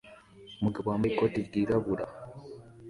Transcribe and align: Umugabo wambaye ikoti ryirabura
Umugabo 0.59 0.85
wambaye 0.87 1.11
ikoti 1.13 1.39
ryirabura 1.47 2.05